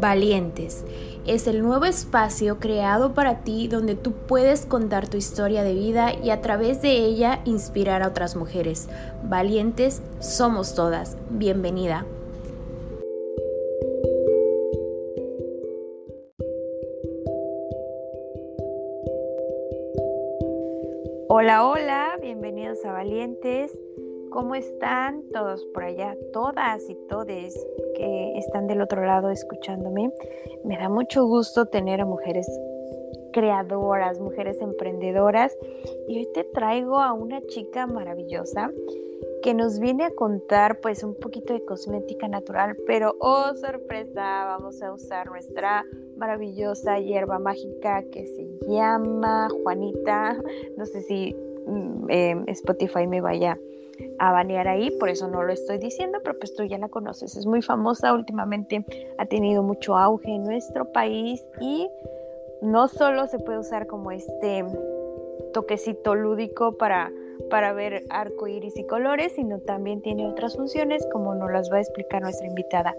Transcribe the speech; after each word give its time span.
Valientes. 0.00 0.86
Es 1.26 1.46
el 1.46 1.62
nuevo 1.62 1.84
espacio 1.84 2.58
creado 2.58 3.12
para 3.12 3.44
ti 3.44 3.68
donde 3.68 3.94
tú 3.94 4.12
puedes 4.12 4.64
contar 4.64 5.08
tu 5.08 5.18
historia 5.18 5.62
de 5.62 5.74
vida 5.74 6.14
y 6.14 6.30
a 6.30 6.40
través 6.40 6.80
de 6.80 6.96
ella 6.96 7.42
inspirar 7.44 8.02
a 8.02 8.08
otras 8.08 8.34
mujeres. 8.34 8.88
Valientes 9.22 10.00
somos 10.18 10.74
todas. 10.74 11.18
Bienvenida. 11.28 12.06
Hola, 21.28 21.66
hola, 21.66 22.18
bienvenidos 22.22 22.82
a 22.86 22.92
Valientes. 22.92 23.78
¿Cómo 24.30 24.54
están 24.54 25.24
todos 25.32 25.64
por 25.74 25.84
allá? 25.84 26.16
Todas 26.32 26.88
y 26.88 26.96
todes 27.08 27.54
están 28.36 28.66
del 28.66 28.80
otro 28.82 29.04
lado 29.04 29.30
escuchándome. 29.30 30.10
Me 30.64 30.76
da 30.76 30.88
mucho 30.88 31.26
gusto 31.26 31.66
tener 31.66 32.00
a 32.00 32.06
mujeres 32.06 32.48
creadoras, 33.32 34.20
mujeres 34.20 34.60
emprendedoras. 34.60 35.56
Y 36.08 36.18
hoy 36.18 36.28
te 36.34 36.44
traigo 36.44 36.98
a 36.98 37.12
una 37.12 37.40
chica 37.42 37.86
maravillosa 37.86 38.70
que 39.42 39.54
nos 39.54 39.78
viene 39.78 40.04
a 40.04 40.10
contar 40.10 40.80
pues 40.80 41.02
un 41.02 41.14
poquito 41.14 41.54
de 41.54 41.64
cosmética 41.64 42.28
natural, 42.28 42.76
pero 42.86 43.16
oh 43.20 43.54
sorpresa, 43.54 44.44
vamos 44.44 44.82
a 44.82 44.92
usar 44.92 45.30
nuestra 45.30 45.84
maravillosa 46.16 46.98
hierba 46.98 47.38
mágica 47.38 48.02
que 48.12 48.26
se 48.26 48.46
llama 48.68 49.48
Juanita. 49.62 50.36
No 50.76 50.84
sé 50.84 51.00
si 51.02 51.34
mm, 51.66 52.10
eh, 52.10 52.44
Spotify 52.48 53.06
me 53.06 53.20
vaya 53.22 53.52
a 53.52 53.58
banear 54.18 54.68
ahí, 54.68 54.90
por 54.98 55.08
eso 55.08 55.28
no 55.28 55.42
lo 55.42 55.52
estoy 55.52 55.78
diciendo, 55.78 56.18
pero 56.22 56.38
pues 56.38 56.54
tú 56.54 56.64
ya 56.64 56.78
la 56.78 56.88
conoces, 56.88 57.36
es 57.36 57.46
muy 57.46 57.62
famosa, 57.62 58.14
últimamente 58.14 58.84
ha 59.18 59.26
tenido 59.26 59.62
mucho 59.62 59.96
auge 59.96 60.30
en 60.30 60.44
nuestro 60.44 60.90
país 60.92 61.44
y 61.60 61.88
no 62.62 62.88
solo 62.88 63.26
se 63.26 63.38
puede 63.38 63.58
usar 63.58 63.86
como 63.86 64.10
este 64.10 64.64
toquecito 65.52 66.14
lúdico 66.14 66.76
para, 66.76 67.10
para 67.48 67.72
ver 67.72 68.04
arco 68.10 68.46
iris 68.46 68.76
y 68.76 68.86
colores, 68.86 69.32
sino 69.32 69.58
también 69.60 70.02
tiene 70.02 70.26
otras 70.26 70.56
funciones, 70.56 71.06
como 71.12 71.34
nos 71.34 71.50
las 71.50 71.70
va 71.72 71.76
a 71.76 71.80
explicar 71.80 72.22
nuestra 72.22 72.46
invitada. 72.46 72.94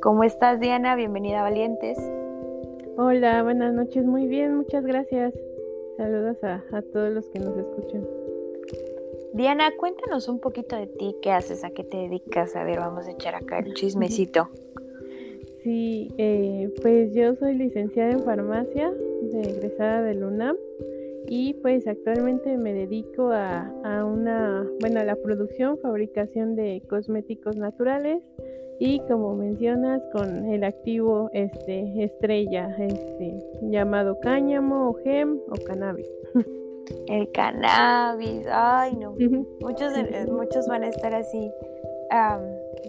¿Cómo 0.00 0.24
estás, 0.24 0.60
Diana? 0.60 0.96
Bienvenida 0.96 1.40
a 1.40 1.42
Valientes. 1.42 1.98
Hola, 2.96 3.42
buenas 3.42 3.72
noches, 3.72 4.04
muy 4.04 4.26
bien, 4.26 4.56
muchas 4.56 4.84
gracias. 4.84 5.32
Saludos 5.96 6.42
a, 6.42 6.64
a 6.72 6.82
todos 6.82 7.10
los 7.12 7.28
que 7.28 7.38
nos 7.38 7.56
escuchan. 7.56 8.21
Diana, 9.34 9.70
cuéntanos 9.78 10.28
un 10.28 10.40
poquito 10.40 10.76
de 10.76 10.86
ti, 10.86 11.16
qué 11.22 11.30
haces, 11.30 11.64
a 11.64 11.70
qué 11.70 11.84
te 11.84 11.96
dedicas. 11.96 12.54
A 12.54 12.64
ver, 12.64 12.78
vamos 12.78 13.06
a 13.06 13.12
echar 13.12 13.34
acá 13.34 13.60
el 13.60 13.72
chismecito. 13.74 14.50
Sí, 15.62 16.12
eh, 16.18 16.72
pues 16.82 17.14
yo 17.14 17.34
soy 17.36 17.54
licenciada 17.54 18.10
en 18.10 18.22
farmacia, 18.24 18.90
de 18.90 19.40
egresada 19.40 20.02
del 20.02 20.24
UNAM, 20.24 20.56
y 21.28 21.54
pues 21.54 21.86
actualmente 21.86 22.58
me 22.58 22.74
dedico 22.74 23.30
a, 23.32 24.04
una, 24.04 24.68
bueno, 24.80 25.00
a 25.00 25.04
la 25.04 25.16
producción, 25.16 25.78
fabricación 25.78 26.56
de 26.56 26.82
cosméticos 26.90 27.56
naturales 27.56 28.22
y 28.78 29.00
como 29.00 29.36
mencionas 29.36 30.02
con 30.12 30.46
el 30.46 30.64
activo 30.64 31.30
este 31.32 32.04
estrella 32.04 32.74
este 32.78 33.38
llamado 33.62 34.18
cáñamo 34.20 34.90
o 34.90 34.94
gem 34.94 35.38
o 35.48 35.54
cannabis. 35.64 36.08
el 37.06 37.30
cannabis, 37.32 38.46
ay 38.50 38.96
no, 38.96 39.14
muchos, 39.60 39.92
muchos 40.28 40.66
van 40.66 40.84
a 40.84 40.88
estar 40.88 41.14
así 41.14 41.50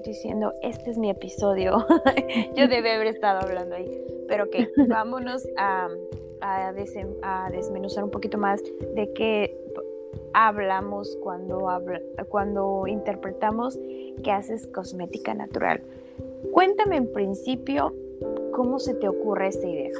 diciendo, 0.03 0.53
este 0.61 0.91
es 0.91 0.97
mi 0.97 1.09
episodio, 1.09 1.85
yo 2.55 2.67
debe 2.67 2.93
haber 2.93 3.07
estado 3.07 3.39
hablando 3.41 3.75
ahí, 3.75 3.89
pero 4.27 4.49
que 4.49 4.69
vámonos 4.87 5.47
a, 5.57 5.87
a, 6.41 6.73
desmenuzar 7.51 8.03
un 8.03 8.11
poquito 8.11 8.37
más 8.37 8.61
de 8.95 9.11
qué 9.13 9.57
hablamos 10.33 11.17
cuando, 11.21 11.67
cuando 12.29 12.87
interpretamos 12.87 13.79
que 14.23 14.31
haces 14.31 14.67
cosmética 14.67 15.33
natural. 15.33 15.81
Cuéntame 16.51 16.97
en 16.97 17.11
principio 17.11 17.93
cómo 18.51 18.79
se 18.79 18.95
te 18.95 19.07
ocurre 19.07 19.47
esta 19.47 19.67
idea. 19.67 19.91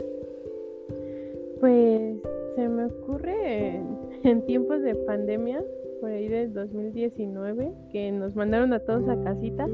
Pues 1.60 2.18
se 2.56 2.68
me 2.68 2.86
ocurre 2.86 3.82
en, 4.24 4.46
tiempos 4.46 4.82
de 4.82 4.96
pandemia, 4.96 5.64
por 6.02 6.12
ahí 6.12 6.28
del 6.28 6.54
2019, 6.54 7.74
que 7.92 8.12
nos 8.12 8.36
mandaron 8.36 8.74
a 8.74 8.80
todos 8.80 9.08
a 9.08 9.22
casita 9.24 9.68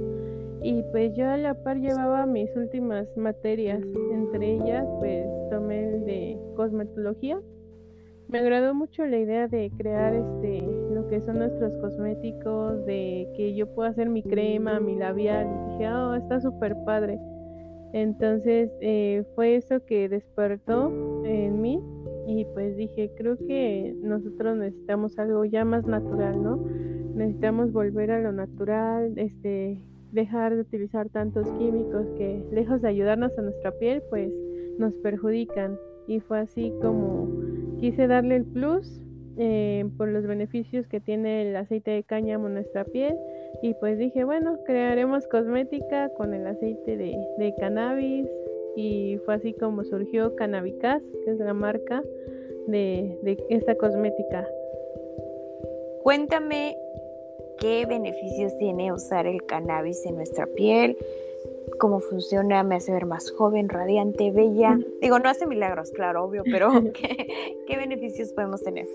y 0.61 0.83
pues 0.91 1.15
yo 1.15 1.27
a 1.27 1.37
la 1.37 1.53
par 1.63 1.79
llevaba 1.79 2.25
mis 2.25 2.53
últimas 2.55 3.07
materias, 3.15 3.81
entre 4.11 4.55
ellas 4.55 4.85
pues 4.99 5.25
tomé 5.49 5.87
el 5.87 6.05
de 6.05 6.37
cosmetología. 6.55 7.39
Me 8.27 8.39
agradó 8.39 8.75
mucho 8.75 9.05
la 9.05 9.17
idea 9.17 9.47
de 9.47 9.71
crear 9.77 10.13
este 10.13 10.61
lo 10.91 11.07
que 11.07 11.21
son 11.21 11.39
nuestros 11.39 11.73
cosméticos, 11.77 12.85
de 12.85 13.27
que 13.35 13.55
yo 13.55 13.73
pueda 13.73 13.89
hacer 13.89 14.09
mi 14.09 14.21
crema, 14.21 14.79
mi 14.79 14.95
labial. 14.95 15.47
Y 15.47 15.71
dije, 15.71 15.91
oh, 15.91 16.13
está 16.13 16.39
súper 16.39 16.75
padre. 16.85 17.19
Entonces 17.93 18.69
eh, 18.81 19.23
fue 19.33 19.55
eso 19.55 19.83
que 19.85 20.09
despertó 20.09 20.91
en 21.25 21.59
mí 21.59 21.81
y 22.29 22.45
pues 22.53 22.77
dije, 22.77 23.09
creo 23.17 23.37
que 23.37 23.95
nosotros 24.03 24.55
necesitamos 24.55 25.17
algo 25.17 25.45
ya 25.45 25.65
más 25.65 25.87
natural, 25.87 26.43
¿no? 26.43 26.63
Necesitamos 27.15 27.73
volver 27.73 28.11
a 28.11 28.19
lo 28.19 28.31
natural, 28.31 29.17
este, 29.17 29.79
dejar 30.11 30.53
de 30.53 30.61
utilizar 30.61 31.09
tantos 31.09 31.49
químicos 31.57 32.05
que 32.19 32.45
lejos 32.51 32.83
de 32.83 32.89
ayudarnos 32.89 33.35
a 33.35 33.41
nuestra 33.41 33.71
piel, 33.71 34.03
pues 34.11 34.31
nos 34.77 34.93
perjudican. 34.97 35.75
Y 36.07 36.19
fue 36.19 36.39
así 36.39 36.71
como 36.81 37.27
quise 37.79 38.05
darle 38.05 38.35
el 38.35 38.45
plus 38.45 39.01
eh, 39.37 39.89
por 39.97 40.09
los 40.09 40.27
beneficios 40.27 40.85
que 40.87 40.99
tiene 40.99 41.49
el 41.49 41.55
aceite 41.55 41.89
de 41.91 42.03
cáñamo 42.03 42.45
en 42.47 42.53
nuestra 42.53 42.83
piel. 42.83 43.15
Y 43.63 43.73
pues 43.73 43.97
dije, 43.97 44.23
bueno, 44.23 44.59
crearemos 44.67 45.27
cosmética 45.27 46.09
con 46.09 46.35
el 46.35 46.45
aceite 46.45 46.95
de, 46.95 47.17
de 47.39 47.55
cannabis, 47.59 48.27
y 48.79 49.17
fue 49.25 49.35
así 49.35 49.53
como 49.53 49.83
surgió 49.83 50.35
Cannabicaz, 50.35 51.01
que 51.25 51.31
es 51.31 51.39
la 51.39 51.53
marca 51.53 52.01
de, 52.67 53.19
de 53.23 53.37
esta 53.49 53.75
cosmética. 53.75 54.47
Cuéntame 56.03 56.77
qué 57.59 57.85
beneficios 57.85 58.57
tiene 58.57 58.93
usar 58.93 59.27
el 59.27 59.43
cannabis 59.43 60.05
en 60.05 60.15
nuestra 60.15 60.47
piel, 60.47 60.97
cómo 61.77 61.99
funciona, 61.99 62.63
me 62.63 62.75
hace 62.75 62.93
ver 62.93 63.05
más 63.05 63.31
joven, 63.31 63.67
radiante, 63.67 64.31
bella. 64.31 64.79
Digo, 65.01 65.19
no 65.19 65.29
hace 65.29 65.45
milagros, 65.45 65.91
claro, 65.91 66.23
obvio, 66.23 66.43
pero 66.45 66.69
¿qué, 66.93 67.27
¿qué, 67.67 67.77
beneficios 67.77 68.31
podemos 68.31 68.63
tener? 68.63 68.87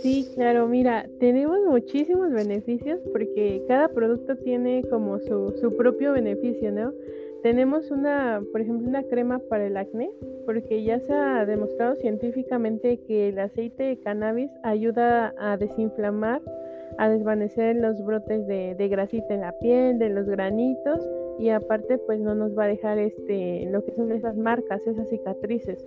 Sí, 0.00 0.28
claro, 0.34 0.68
mira, 0.68 1.08
tenemos 1.18 1.58
muchísimos 1.66 2.30
beneficios 2.30 3.00
porque 3.10 3.64
cada 3.66 3.88
producto 3.88 4.36
tiene 4.36 4.84
como 4.88 5.18
su, 5.18 5.56
su 5.60 5.76
propio 5.76 6.12
beneficio, 6.12 6.70
¿no? 6.70 6.92
Tenemos 7.42 7.90
una, 7.92 8.42
por 8.50 8.60
ejemplo, 8.60 8.88
una 8.88 9.04
crema 9.04 9.38
para 9.48 9.66
el 9.66 9.76
acné, 9.76 10.10
porque 10.44 10.82
ya 10.82 10.98
se 10.98 11.12
ha 11.12 11.46
demostrado 11.46 11.94
científicamente 11.96 12.98
que 13.06 13.28
el 13.28 13.38
aceite 13.38 13.84
de 13.84 14.00
cannabis 14.00 14.50
ayuda 14.64 15.34
a 15.38 15.56
desinflamar, 15.56 16.42
a 16.98 17.08
desvanecer 17.08 17.76
los 17.76 18.04
brotes 18.04 18.46
de, 18.48 18.88
grasita 18.88 19.34
en 19.34 19.42
la 19.42 19.52
piel, 19.60 19.98
de 19.98 20.08
los 20.08 20.28
granitos, 20.28 21.08
y 21.38 21.50
aparte 21.50 21.98
pues 21.98 22.18
no 22.20 22.34
nos 22.34 22.58
va 22.58 22.64
a 22.64 22.68
dejar 22.68 22.98
este 22.98 23.68
lo 23.70 23.84
que 23.84 23.92
son 23.94 24.10
esas 24.10 24.36
marcas, 24.36 24.84
esas 24.86 25.08
cicatrices. 25.08 25.86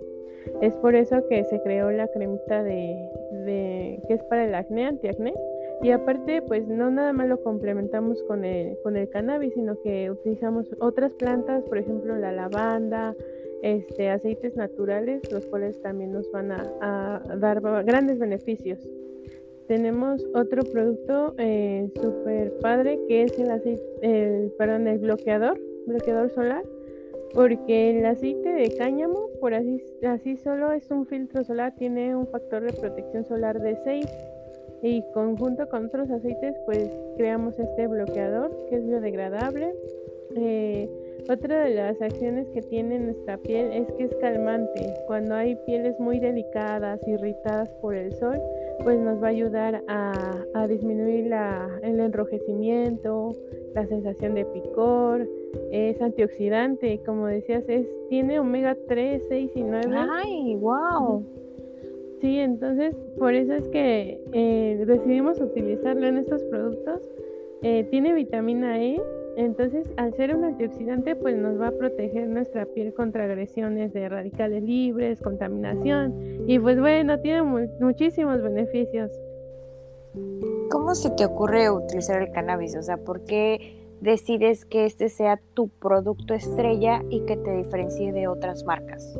Es 0.62 0.74
por 0.76 0.94
eso 0.94 1.28
que 1.28 1.44
se 1.44 1.60
creó 1.60 1.90
la 1.90 2.08
cremita 2.08 2.62
de, 2.62 3.08
de 3.44 4.02
que 4.08 4.14
es 4.14 4.22
para 4.24 4.46
el 4.46 4.54
acné, 4.54 4.86
antiacné, 4.86 5.34
y 5.82 5.90
aparte, 5.90 6.42
pues 6.42 6.68
no 6.68 6.90
nada 6.90 7.12
más 7.12 7.28
lo 7.28 7.42
complementamos 7.42 8.22
con 8.22 8.44
el, 8.44 8.78
con 8.84 8.96
el 8.96 9.08
cannabis, 9.08 9.54
sino 9.54 9.80
que 9.82 10.12
utilizamos 10.12 10.68
otras 10.78 11.12
plantas, 11.14 11.64
por 11.64 11.76
ejemplo 11.76 12.16
la 12.16 12.30
lavanda, 12.30 13.16
este, 13.62 14.08
aceites 14.08 14.54
naturales, 14.54 15.22
los 15.32 15.44
cuales 15.46 15.80
también 15.82 16.12
nos 16.12 16.30
van 16.30 16.52
a, 16.52 17.20
dar 17.38 17.60
grandes 17.84 18.20
beneficios. 18.20 18.78
Tenemos 19.66 20.24
otro 20.34 20.62
producto 20.62 21.34
eh, 21.38 21.90
súper 22.00 22.56
padre 22.58 23.00
que 23.08 23.24
es 23.24 23.36
el 23.40 23.50
aceite, 23.50 23.82
el, 24.02 24.52
perdón, 24.52 24.86
el 24.86 24.98
bloqueador, 25.00 25.60
bloqueador 25.86 26.30
solar, 26.30 26.62
porque 27.34 27.98
el 27.98 28.06
aceite 28.06 28.50
de 28.50 28.76
cáñamo, 28.76 29.30
por 29.40 29.54
así, 29.54 29.82
así 30.06 30.36
solo 30.36 30.70
es 30.72 30.88
un 30.92 31.06
filtro 31.06 31.42
solar, 31.42 31.74
tiene 31.74 32.14
un 32.14 32.28
factor 32.28 32.62
de 32.62 32.72
protección 32.72 33.24
solar 33.24 33.60
de 33.60 33.76
6 33.82 34.06
y 34.82 35.02
conjunto 35.14 35.68
con 35.68 35.86
otros 35.86 36.10
aceites 36.10 36.56
pues 36.66 36.90
creamos 37.16 37.58
este 37.58 37.86
bloqueador 37.86 38.50
que 38.68 38.76
es 38.76 38.86
biodegradable. 38.86 39.74
Eh, 40.34 40.88
otra 41.28 41.64
de 41.64 41.74
las 41.74 42.00
acciones 42.02 42.48
que 42.48 42.62
tiene 42.62 42.98
nuestra 42.98 43.36
piel 43.38 43.70
es 43.72 43.92
que 43.92 44.04
es 44.04 44.14
calmante. 44.16 44.92
Cuando 45.06 45.34
hay 45.36 45.54
pieles 45.66 45.98
muy 46.00 46.18
delicadas, 46.18 47.00
irritadas 47.06 47.68
por 47.80 47.94
el 47.94 48.12
sol, 48.14 48.40
pues 48.82 48.98
nos 48.98 49.22
va 49.22 49.28
a 49.28 49.30
ayudar 49.30 49.82
a, 49.86 50.66
disminuir 50.66 51.26
la, 51.26 51.68
el 51.82 52.00
enrojecimiento, 52.00 53.32
la 53.74 53.86
sensación 53.86 54.34
de 54.34 54.44
picor, 54.46 55.28
es 55.70 56.00
antioxidante, 56.00 57.00
como 57.04 57.26
decías, 57.26 57.62
es, 57.68 57.86
tiene 58.08 58.40
omega 58.40 58.76
3, 58.88 59.22
6 59.28 59.50
y 59.54 59.62
9. 59.62 59.86
¡Ay, 59.94 60.56
wow! 60.56 61.24
Sí, 62.22 62.38
entonces 62.38 62.94
por 63.18 63.34
eso 63.34 63.52
es 63.52 63.66
que 63.70 64.20
eh, 64.32 64.84
decidimos 64.86 65.40
utilizarlo 65.40 66.06
en 66.06 66.18
estos 66.18 66.44
productos. 66.44 67.00
Eh, 67.62 67.84
tiene 67.90 68.12
vitamina 68.12 68.80
E, 68.80 69.02
entonces 69.36 69.88
al 69.96 70.14
ser 70.14 70.36
un 70.36 70.44
antioxidante 70.44 71.16
pues 71.16 71.36
nos 71.36 71.60
va 71.60 71.68
a 71.68 71.72
proteger 71.72 72.28
nuestra 72.28 72.64
piel 72.66 72.94
contra 72.94 73.24
agresiones 73.24 73.92
de 73.92 74.08
radicales 74.08 74.62
libres, 74.62 75.20
contaminación 75.20 76.44
y 76.46 76.60
pues 76.60 76.78
bueno, 76.78 77.18
tiene 77.18 77.42
muchísimos 77.42 78.40
beneficios. 78.40 79.10
¿Cómo 80.70 80.94
se 80.94 81.10
te 81.10 81.26
ocurre 81.26 81.70
utilizar 81.70 82.22
el 82.22 82.30
cannabis? 82.30 82.76
O 82.76 82.82
sea, 82.82 82.98
¿por 82.98 83.24
qué 83.24 83.74
decides 84.00 84.64
que 84.64 84.84
este 84.84 85.08
sea 85.08 85.40
tu 85.54 85.70
producto 85.70 86.34
estrella 86.34 87.02
y 87.10 87.24
que 87.24 87.36
te 87.36 87.50
diferencie 87.56 88.12
de 88.12 88.28
otras 88.28 88.64
marcas? 88.64 89.18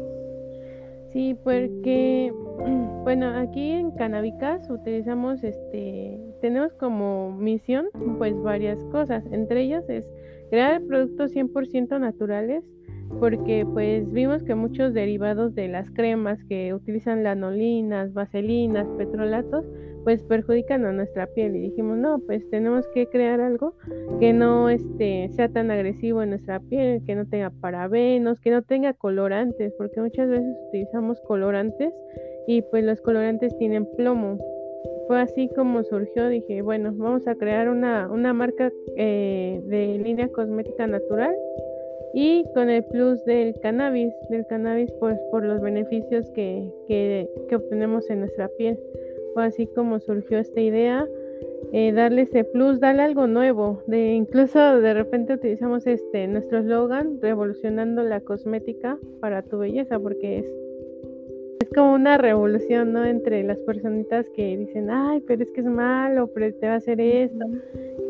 Sí, 1.13 1.37
porque, 1.45 2.33
bueno, 3.05 3.29
aquí 3.39 3.71
en 3.71 3.91
Canabicas 3.93 4.69
utilizamos, 4.71 5.45
este, 5.45 6.19
tenemos 6.41 6.73
como 6.75 7.33
misión, 7.33 7.87
pues 8.19 8.35
varias 8.43 8.83
cosas. 8.85 9.25
Entre 9.31 9.63
ellas 9.63 9.85
es 9.89 10.05
crear 10.51 10.83
productos 10.83 11.33
100% 11.33 12.01
naturales, 12.01 12.65
porque 13.21 13.67
pues 13.71 14.11
vimos 14.11 14.43
que 14.43 14.55
muchos 14.55 14.95
derivados 14.95 15.55
de 15.55 15.69
las 15.69 15.91
cremas 15.91 16.43
que 16.45 16.73
utilizan 16.73 17.23
lanolinas, 17.23 18.15
vaselinas, 18.15 18.87
petrolatos, 18.97 19.67
pues 20.05 20.23
perjudican 20.23 20.85
a 20.85 20.93
nuestra 20.93 21.27
piel. 21.27 21.57
Y 21.57 21.61
dijimos 21.61 21.99
no 21.99 22.19
pues 22.21 22.49
tenemos 22.51 22.87
que 22.89 23.07
crear 23.07 23.41
algo 23.41 23.75
que 24.21 24.33
no 24.33 24.69
este 24.69 25.29
sea 25.31 25.49
tan 25.49 25.71
agresivo 25.71 26.23
en 26.23 26.31
nuestra 26.31 26.61
piel 26.61 27.03
que 27.05 27.15
no 27.15 27.27
tenga 27.27 27.51
parabenos 27.51 28.41
que 28.41 28.51
no 28.51 28.63
tenga 28.63 28.93
colorantes 28.93 29.73
porque 29.77 30.01
muchas 30.01 30.29
veces 30.29 30.57
utilizamos 30.69 31.21
colorantes 31.23 31.93
y 32.47 32.63
pues 32.63 32.85
los 32.85 33.01
colorantes 33.01 33.57
tienen 33.59 33.87
plomo 33.97 34.39
fue 35.07 35.21
así 35.21 35.49
como 35.55 35.83
surgió 35.83 36.29
dije 36.29 36.63
bueno 36.63 36.93
vamos 36.95 37.27
a 37.27 37.35
crear 37.35 37.69
una, 37.69 38.09
una 38.11 38.33
marca 38.33 38.71
eh, 38.97 39.61
de 39.65 39.99
línea 39.99 40.29
cosmética 40.29 40.87
natural 40.87 41.35
y 42.15 42.45
con 42.55 42.69
el 42.69 42.85
plus 42.85 43.25
del 43.25 43.59
cannabis 43.61 44.13
del 44.29 44.47
cannabis 44.47 44.93
pues 45.01 45.19
por 45.31 45.45
los 45.45 45.61
beneficios 45.61 46.31
que, 46.31 46.71
que, 46.87 47.29
que 47.49 47.57
obtenemos 47.57 48.09
en 48.11 48.21
nuestra 48.21 48.49
piel 48.59 48.79
fue 49.35 49.45
así 49.45 49.67
como 49.67 50.01
surgió 50.01 50.39
esta 50.39 50.61
idea, 50.61 51.07
eh, 51.73 51.93
darle 51.93 52.23
ese 52.23 52.45
plus, 52.45 52.81
darle 52.81 53.03
algo 53.03 53.27
nuevo. 53.27 53.83
De, 53.87 54.13
incluso 54.13 54.81
de 54.81 54.95
repente 54.95 55.35
utilizamos 55.35 55.87
este 55.87 56.27
nuestro 56.29 56.59
eslogan, 56.59 57.21
revolucionando 57.21 58.03
la 58.03 58.21
cosmética 58.21 58.99
para 59.21 59.43
tu 59.43 59.59
belleza, 59.59 59.99
porque 59.99 60.39
es, 60.39 60.47
es 60.47 60.62
como 61.75 61.95
una 61.95 62.19
revolución, 62.19 62.93
¿no? 62.93 63.05
Entre 63.05 63.43
las 63.43 63.59
personitas 63.61 64.27
que 64.35 64.57
dicen, 64.57 64.91
ay, 64.91 65.21
pero 65.27 65.43
es 65.43 65.51
que 65.51 65.61
es 65.61 65.67
malo, 65.67 66.29
pero 66.35 66.55
te 66.55 66.67
va 66.67 66.75
a 66.75 66.77
hacer 66.77 67.01
esto. 67.01 67.45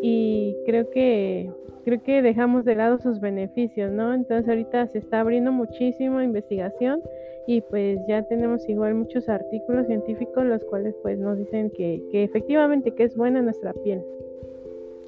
Y 0.02 0.56
creo 0.66 0.90
que 0.90 1.50
creo 1.84 2.02
que 2.02 2.22
dejamos 2.22 2.64
de 2.64 2.76
lado 2.76 2.98
sus 2.98 3.20
beneficios, 3.20 3.90
¿no? 3.90 4.14
Entonces 4.14 4.48
ahorita 4.48 4.86
se 4.88 4.98
está 4.98 5.20
abriendo 5.20 5.52
muchísimo 5.52 6.22
investigación 6.22 7.02
y 7.46 7.60
pues 7.62 7.98
ya 8.06 8.22
tenemos 8.22 8.68
igual 8.68 8.94
muchos 8.94 9.28
artículos 9.28 9.86
científicos 9.86 10.44
los 10.44 10.64
cuales 10.64 10.94
pues 11.02 11.18
nos 11.18 11.38
dicen 11.38 11.70
que, 11.70 12.02
que 12.10 12.22
efectivamente 12.22 12.94
que 12.94 13.04
es 13.04 13.16
buena 13.16 13.42
nuestra 13.42 13.72
piel. 13.72 14.04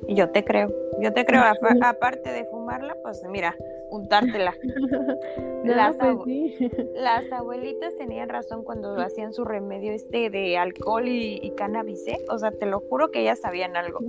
Yo 0.08 0.28
te 0.30 0.44
creo, 0.44 0.68
yo 1.00 1.12
te 1.12 1.24
creo, 1.24 1.42
aparte 1.82 2.30
de 2.30 2.44
fumarla, 2.46 2.96
pues 3.02 3.22
mira, 3.30 3.56
untártela. 3.96 4.54
las, 5.64 5.96
pues 5.96 6.54
las, 6.94 7.30
abuelitas 7.32 7.96
tenían 7.96 8.28
razón 8.28 8.64
cuando 8.64 8.96
hacían 9.00 9.32
su 9.32 9.44
remedio 9.44 9.92
este 9.92 10.30
de 10.30 10.58
alcohol 10.58 11.06
y, 11.06 11.52
cannabis, 11.56 12.06
¿eh? 12.06 12.18
O 12.28 12.38
sea, 12.38 12.50
te 12.50 12.66
lo 12.66 12.80
juro 12.80 13.10
que 13.10 13.20
ellas 13.20 13.40
sabían 13.40 13.76
algo. 13.76 14.00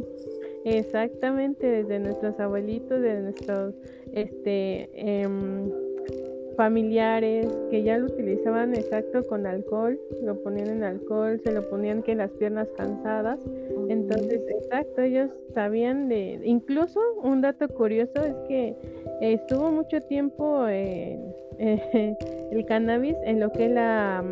Exactamente, 0.63 1.67
desde 1.67 1.99
nuestros 1.99 2.39
abuelitos, 2.39 3.01
de 3.01 3.21
nuestros, 3.21 3.75
este, 4.13 4.89
em, 4.93 5.71
familiares 6.56 7.48
que 7.69 7.84
ya 7.84 7.98
lo 7.98 8.06
utilizaban 8.06 8.74
exacto 8.74 9.24
con 9.24 9.46
alcohol, 9.46 10.00
lo 10.24 10.42
ponían 10.42 10.69
en 10.69 10.84
alcohol, 10.84 11.40
se 11.44 11.52
lo 11.52 11.69
ponían 11.69 12.04
que 12.04 12.16
las 12.16 12.31
piernas 12.31 12.68
cansadas. 12.75 13.40
Entonces, 13.90 14.42
exacto, 14.50 15.02
ellos 15.02 15.30
sabían 15.54 16.10
de... 16.10 16.40
Incluso 16.44 17.00
un 17.24 17.42
dato 17.42 17.68
curioso 17.68 18.13
es 18.16 18.36
que 18.48 18.75
estuvo 19.22 19.72
mucho 19.72 20.00
tiempo 20.02 20.66
eh, 20.68 21.19
el 22.52 22.66
cannabis 22.66 23.16
en 23.24 23.40
lo 23.40 23.52
que 23.52 23.66
es 23.66 23.72
la, 23.72 24.24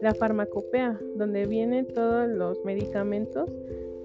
la 0.00 0.14
farmacopea, 0.14 0.98
donde 1.16 1.46
vienen 1.46 1.86
todos 1.86 2.28
los 2.28 2.64
medicamentos 2.64 3.50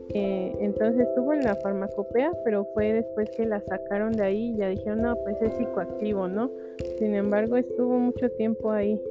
eh, 0.09 0.55
entonces 0.59 1.07
estuvo 1.07 1.33
en 1.33 1.43
la 1.43 1.55
farmacopea, 1.55 2.31
pero 2.43 2.65
fue 2.73 2.93
después 2.93 3.29
que 3.31 3.45
la 3.45 3.61
sacaron 3.61 4.11
de 4.13 4.23
ahí 4.23 4.51
y 4.51 4.57
ya 4.57 4.69
dijeron, 4.69 5.01
no, 5.01 5.15
pues 5.23 5.41
es 5.41 5.53
psicoactivo, 5.55 6.27
¿no? 6.27 6.51
Sin 6.99 7.15
embargo, 7.15 7.57
estuvo 7.57 7.97
mucho 7.97 8.29
tiempo 8.31 8.71
ahí. 8.71 9.01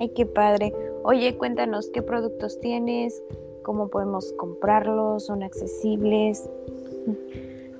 Ay, 0.00 0.08
qué 0.10 0.26
padre. 0.26 0.72
Oye, 1.02 1.36
cuéntanos 1.36 1.90
qué 1.90 2.02
productos 2.02 2.60
tienes, 2.60 3.22
cómo 3.62 3.88
podemos 3.88 4.32
comprarlos, 4.34 5.26
son 5.26 5.42
accesibles. 5.42 6.48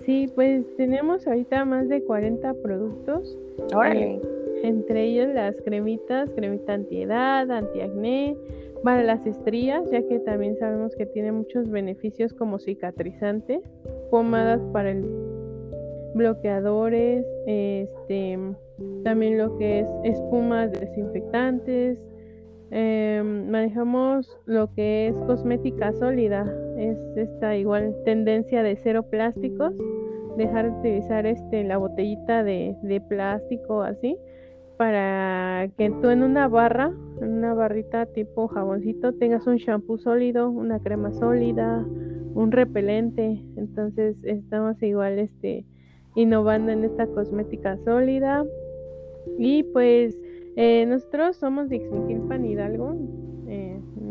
Sí, 0.04 0.28
pues 0.34 0.64
tenemos 0.76 1.26
ahorita 1.28 1.64
más 1.64 1.88
de 1.88 2.02
40 2.02 2.54
productos. 2.54 3.38
Órale. 3.72 4.14
Eh, 4.14 4.41
entre 4.62 5.04
ellos 5.04 5.28
las 5.34 5.60
cremitas, 5.62 6.30
cremita 6.34 6.74
antiedad, 6.74 7.50
antiacné, 7.50 8.36
para 8.82 9.02
las 9.02 9.24
estrías, 9.26 9.88
ya 9.90 10.02
que 10.06 10.18
también 10.20 10.56
sabemos 10.56 10.94
que 10.96 11.06
tiene 11.06 11.32
muchos 11.32 11.70
beneficios 11.70 12.32
como 12.34 12.58
cicatrizante, 12.58 13.60
pomadas 14.10 14.60
para 14.72 14.90
el 14.90 15.04
bloqueadores, 16.14 17.24
este, 17.46 18.38
también 19.04 19.38
lo 19.38 19.56
que 19.56 19.80
es 19.80 19.88
espumas 20.04 20.72
desinfectantes. 20.72 21.98
Em, 22.70 23.50
manejamos 23.50 24.38
lo 24.46 24.72
que 24.74 25.08
es 25.08 25.14
cosmética 25.26 25.92
sólida, 25.92 26.44
es 26.78 26.98
esta 27.16 27.56
igual 27.56 27.94
tendencia 28.04 28.62
de 28.62 28.76
cero 28.76 29.04
plásticos, 29.10 29.74
dejar 30.36 30.70
de 30.70 30.78
utilizar 30.78 31.26
este 31.26 31.64
la 31.64 31.76
botellita 31.76 32.42
de, 32.42 32.74
de 32.82 33.00
plástico 33.00 33.82
así 33.82 34.16
para 34.82 35.68
que 35.78 35.90
tú 35.90 36.08
en 36.08 36.24
una 36.24 36.48
barra, 36.48 36.92
en 37.20 37.34
una 37.34 37.54
barrita 37.54 38.04
tipo 38.06 38.48
jaboncito, 38.48 39.12
tengas 39.12 39.46
un 39.46 39.58
shampoo 39.58 39.96
sólido, 39.96 40.50
una 40.50 40.80
crema 40.80 41.12
sólida, 41.12 41.86
un 42.34 42.50
repelente. 42.50 43.40
Entonces 43.56 44.16
estamos 44.24 44.82
igual 44.82 45.20
este 45.20 45.64
innovando 46.16 46.72
en 46.72 46.82
esta 46.82 47.06
cosmética 47.06 47.76
sólida. 47.84 48.44
Y 49.38 49.62
pues 49.62 50.18
eh, 50.56 50.84
nosotros 50.86 51.36
somos 51.36 51.68
de 51.68 51.76
Ixmiquilpan 51.76 52.44
Hidalgo, 52.44 52.96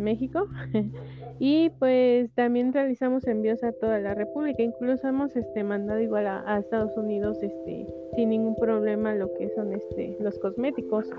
México. 0.02 0.48
y 1.40 1.70
pues 1.72 2.34
también 2.34 2.74
realizamos 2.74 3.26
envíos 3.28 3.64
a 3.64 3.72
toda 3.72 4.00
la 4.00 4.14
República. 4.14 4.64
Incluso 4.64 5.08
hemos 5.08 5.36
este 5.36 5.64
mandado 5.64 6.00
igual 6.00 6.28
a, 6.28 6.58
Estados 6.58 6.96
Unidos 6.98 7.42
este 7.42 7.88
sin 8.16 8.30
ningún 8.30 8.56
problema 8.56 9.16
lo 9.16 9.34
que 9.34 9.50
son 9.50 9.74
este 9.74 10.18
los 10.20 10.38
cosméticos. 10.40 11.10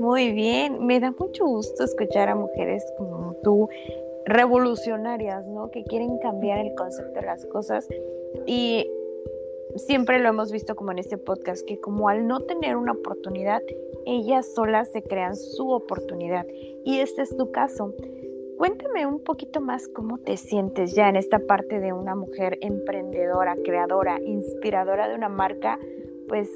Muy 0.00 0.32
bien, 0.32 0.84
me 0.84 1.00
da 1.00 1.14
mucho 1.18 1.46
gusto 1.46 1.84
escuchar 1.84 2.28
a 2.28 2.34
mujeres 2.34 2.84
como 2.98 3.34
tú, 3.42 3.68
revolucionarias, 4.26 5.46
¿no? 5.48 5.70
Que 5.70 5.84
quieren 5.84 6.18
cambiar 6.18 6.58
el 6.58 6.74
concepto 6.74 7.20
de 7.20 7.26
las 7.26 7.46
cosas 7.46 7.88
y 8.46 8.90
siempre 9.76 10.18
lo 10.18 10.28
hemos 10.28 10.52
visto 10.52 10.76
como 10.76 10.92
en 10.92 10.98
este 10.98 11.18
podcast, 11.18 11.66
que 11.66 11.80
como 11.80 12.08
al 12.08 12.26
no 12.26 12.40
tener 12.40 12.76
una 12.76 12.92
oportunidad, 12.92 13.62
ellas 14.04 14.52
solas 14.54 14.90
se 14.92 15.02
crean 15.02 15.36
su 15.36 15.70
oportunidad. 15.70 16.46
Y 16.84 16.98
este 17.00 17.22
es 17.22 17.36
tu 17.36 17.50
caso. 17.50 17.94
Cuéntame 18.58 19.06
un 19.06 19.22
poquito 19.22 19.60
más 19.60 19.86
cómo 19.88 20.18
te 20.18 20.36
sientes 20.36 20.94
ya 20.94 21.08
en 21.08 21.16
esta 21.16 21.38
parte 21.38 21.78
de 21.78 21.92
una 21.92 22.14
mujer 22.14 22.58
emprendedora, 22.62 23.54
creadora, 23.64 24.18
inspiradora 24.24 25.08
de 25.08 25.14
una 25.14 25.28
marca, 25.28 25.78
pues 26.28 26.48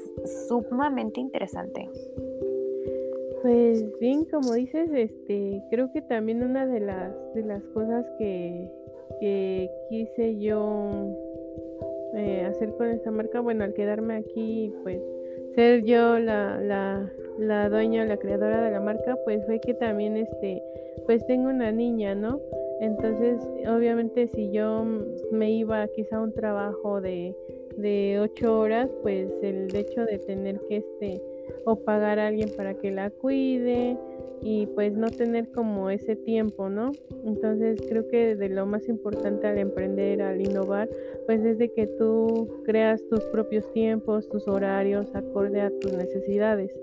sumamente 0.47 1.19
interesante. 1.19 1.89
Pues 3.43 3.85
bien, 3.99 4.25
como 4.25 4.53
dices, 4.53 4.89
este, 4.93 5.63
creo 5.69 5.91
que 5.91 6.01
también 6.01 6.43
una 6.43 6.65
de 6.65 6.79
las 6.79 7.33
de 7.33 7.43
las 7.43 7.63
cosas 7.73 8.05
que, 8.17 8.69
que 9.19 9.69
quise 9.89 10.39
yo 10.39 11.30
eh, 12.15 12.45
hacer 12.45 12.73
con 12.77 12.87
esta 12.87 13.11
marca, 13.11 13.39
bueno, 13.39 13.63
al 13.63 13.73
quedarme 13.73 14.15
aquí, 14.15 14.73
pues 14.83 15.01
ser 15.55 15.83
yo 15.83 16.19
la, 16.19 16.59
la, 16.61 17.11
la 17.39 17.69
dueña, 17.69 18.05
la 18.05 18.17
creadora 18.17 18.63
de 18.63 18.71
la 18.71 18.79
marca, 18.79 19.17
pues 19.25 19.45
fue 19.45 19.59
que 19.59 19.73
también 19.73 20.17
este, 20.17 20.61
pues 21.05 21.25
tengo 21.27 21.49
una 21.49 21.71
niña, 21.71 22.15
¿no? 22.15 22.39
Entonces, 22.79 23.39
obviamente 23.67 24.27
si 24.27 24.51
yo 24.51 24.85
me 25.31 25.51
iba 25.51 25.87
quizá 25.89 26.17
a 26.17 26.21
un 26.21 26.33
trabajo 26.33 26.99
de, 26.99 27.35
de 27.77 28.19
ocho 28.19 28.59
horas, 28.59 28.89
pues 29.03 29.31
el 29.43 29.73
hecho 29.75 30.03
de 30.05 30.17
tener 30.19 30.59
que 30.67 30.77
este 30.77 31.21
o 31.65 31.75
pagar 31.77 32.19
a 32.19 32.27
alguien 32.27 32.49
para 32.55 32.73
que 32.75 32.91
la 32.91 33.09
cuide 33.09 33.97
y 34.41 34.65
pues 34.67 34.93
no 34.93 35.07
tener 35.09 35.51
como 35.51 35.89
ese 35.89 36.15
tiempo, 36.15 36.69
¿no? 36.69 36.91
Entonces 37.25 37.79
creo 37.87 38.07
que 38.07 38.35
de 38.35 38.49
lo 38.49 38.65
más 38.65 38.87
importante 38.87 39.47
al 39.47 39.57
emprender, 39.59 40.21
al 40.21 40.41
innovar, 40.41 40.89
pues 41.25 41.43
es 41.45 41.59
de 41.59 41.71
que 41.71 41.85
tú 41.85 42.61
creas 42.65 43.03
tus 43.07 43.23
propios 43.25 43.71
tiempos, 43.71 44.27
tus 44.29 44.47
horarios 44.47 45.13
acorde 45.13 45.61
a 45.61 45.71
tus 45.79 45.93
necesidades. 45.93 46.73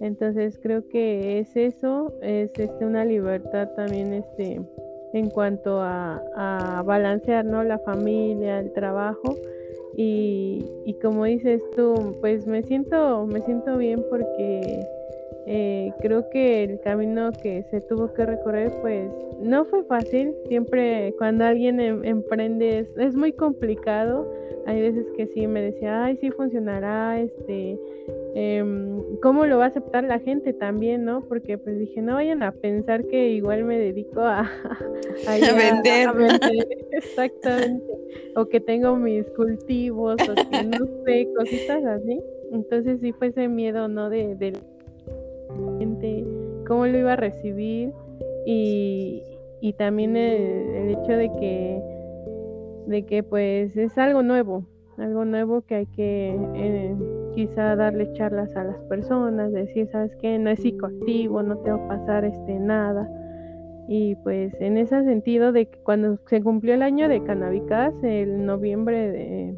Entonces 0.00 0.58
creo 0.62 0.86
que 0.88 1.40
es 1.40 1.56
eso, 1.56 2.14
es 2.22 2.50
este 2.56 2.84
una 2.84 3.04
libertad 3.04 3.70
también 3.74 4.12
este 4.12 4.60
en 5.12 5.28
cuanto 5.30 5.80
a, 5.80 6.22
a 6.36 6.82
balancear 6.82 7.44
¿no? 7.44 7.64
la 7.64 7.78
familia, 7.80 8.60
el 8.60 8.72
trabajo. 8.72 9.34
Y, 9.96 10.64
y, 10.84 10.94
como 10.94 11.24
dices 11.24 11.62
tú, 11.74 12.16
pues 12.20 12.46
me 12.46 12.62
siento, 12.62 13.26
me 13.26 13.40
siento 13.40 13.76
bien 13.76 14.04
porque 14.08 14.80
eh, 15.46 15.92
creo 16.00 16.30
que 16.30 16.62
el 16.64 16.80
camino 16.80 17.32
que 17.32 17.64
se 17.70 17.80
tuvo 17.80 18.12
que 18.12 18.24
recorrer, 18.24 18.72
pues 18.80 19.10
no 19.40 19.64
fue 19.64 19.82
fácil. 19.84 20.34
Siempre 20.48 21.14
cuando 21.18 21.44
alguien 21.44 21.80
em, 21.80 22.04
emprende 22.04 22.80
es, 22.80 22.96
es, 22.96 23.16
muy 23.16 23.32
complicado. 23.32 24.30
Hay 24.66 24.80
veces 24.80 25.06
que 25.16 25.26
sí 25.28 25.46
me 25.46 25.62
decía, 25.62 26.04
ay, 26.04 26.16
sí 26.20 26.30
funcionará, 26.30 27.20
este, 27.20 27.78
eh, 28.34 28.64
cómo 29.22 29.46
lo 29.46 29.58
va 29.58 29.64
a 29.64 29.68
aceptar 29.68 30.04
la 30.04 30.18
gente 30.18 30.52
también, 30.52 31.04
¿no? 31.04 31.22
Porque 31.22 31.58
pues 31.58 31.78
dije, 31.78 32.02
no 32.02 32.14
vayan 32.14 32.42
a 32.42 32.52
pensar 32.52 33.04
que 33.06 33.30
igual 33.30 33.64
me 33.64 33.78
dedico 33.78 34.20
a, 34.20 34.40
a, 35.26 35.54
vender. 35.54 36.10
Exactamente. 36.92 37.92
O 38.36 38.46
que 38.46 38.60
tengo 38.60 38.96
mis 38.96 39.26
cultivos, 39.30 40.16
o 40.28 40.34
que 40.34 40.64
no 40.64 40.86
sé, 41.04 41.28
cositas 41.36 41.84
así. 41.84 42.20
Entonces 42.52 43.00
sí 43.00 43.12
fue 43.12 43.28
ese 43.28 43.48
miedo, 43.48 43.88
¿no? 43.88 44.10
De, 44.10 44.34
de 44.36 44.52
gente, 45.78 46.24
cómo 46.66 46.86
lo 46.86 46.98
iba 46.98 47.14
a 47.14 47.16
recibir 47.16 47.92
y, 48.46 49.22
y 49.60 49.72
también 49.74 50.16
el, 50.16 50.90
hecho 50.90 51.12
de 51.12 51.30
que, 51.38 51.82
de 52.90 53.06
que 53.06 53.22
pues 53.22 53.76
es 53.76 53.96
algo 53.96 54.22
nuevo, 54.22 54.66
algo 54.98 55.24
nuevo 55.24 55.62
que 55.62 55.74
hay 55.76 55.86
que... 55.86 56.36
Eh, 56.54 56.96
quizá 57.34 57.76
darle 57.76 58.12
charlas 58.14 58.54
a 58.56 58.64
las 58.64 58.78
personas, 58.84 59.52
decir, 59.52 59.88
¿sabes 59.90 60.14
qué? 60.20 60.38
No 60.38 60.50
es 60.50 60.60
psicoactivo, 60.60 61.42
no 61.42 61.56
te 61.58 61.70
va 61.70 61.76
a 61.76 61.88
pasar 61.88 62.24
este 62.24 62.58
nada. 62.58 63.08
Y 63.88 64.14
pues 64.16 64.52
en 64.60 64.76
ese 64.76 65.02
sentido 65.04 65.52
de 65.52 65.66
que 65.66 65.78
cuando 65.78 66.18
se 66.26 66.42
cumplió 66.42 66.74
el 66.74 66.82
año 66.82 67.08
de 67.08 67.22
Cannabicas, 67.24 67.94
el 68.02 68.44
noviembre 68.44 69.10
de 69.10 69.54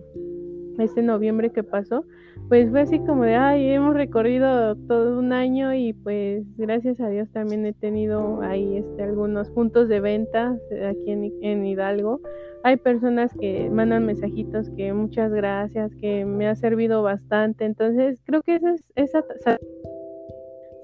este 0.78 1.02
noviembre 1.02 1.50
que 1.50 1.62
pasó, 1.62 2.04
pues 2.48 2.70
fue 2.70 2.80
así 2.80 2.98
como 3.00 3.24
de, 3.24 3.34
ay, 3.34 3.68
hemos 3.70 3.94
recorrido 3.94 4.74
todo 4.88 5.18
un 5.18 5.32
año 5.32 5.74
y 5.74 5.92
pues 5.92 6.44
gracias 6.56 6.98
a 7.00 7.08
Dios 7.08 7.30
también 7.30 7.66
he 7.66 7.72
tenido 7.74 8.40
ahí 8.40 8.78
este 8.78 9.02
algunos 9.02 9.50
puntos 9.50 9.88
de 9.88 10.00
venta 10.00 10.56
aquí 10.88 11.10
en, 11.10 11.32
en 11.42 11.66
Hidalgo 11.66 12.20
hay 12.64 12.76
personas 12.76 13.32
que 13.38 13.68
mandan 13.70 14.06
mensajitos 14.06 14.70
que 14.70 14.92
muchas 14.92 15.32
gracias, 15.32 15.92
que 16.00 16.24
me 16.24 16.48
ha 16.48 16.54
servido 16.54 17.02
bastante. 17.02 17.64
Entonces, 17.64 18.18
creo 18.24 18.42
que 18.42 18.56
es 18.56 18.62
esa, 18.94 19.24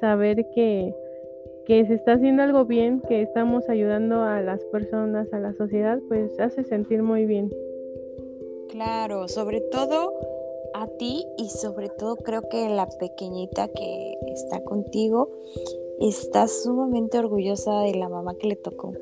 saber 0.01 0.47
que, 0.55 0.95
que 1.67 1.87
se 1.87 1.95
está 1.95 2.15
haciendo 2.15 2.43
algo 2.43 2.65
bien, 2.65 3.01
que 3.09 3.23
estamos 3.23 3.69
ayudando 3.69 4.23
a 4.23 4.43
las 4.43 4.65
personas, 4.67 5.33
a 5.33 5.39
la 5.39 5.53
sociedad, 5.55 5.99
pues 6.09 6.39
hace 6.41 6.65
sentir 6.65 7.03
muy 7.03 7.27
bien. 7.27 7.51
Claro, 8.69 9.29
sobre 9.29 9.61
todo 9.61 10.13
a 10.75 10.87
ti 10.99 11.27
y 11.39 11.49
sobre 11.49 11.89
todo 11.89 12.17
creo 12.17 12.43
que 12.49 12.69
la 12.69 12.87
pequeñita 12.87 13.69
que 13.69 14.15
está 14.27 14.63
contigo 14.65 15.31
está 16.01 16.47
sumamente 16.49 17.19
orgullosa 17.19 17.81
de 17.81 17.95
la 17.95 18.09
mamá 18.09 18.35
que 18.39 18.49
le 18.49 18.57
tocó. 18.57 18.93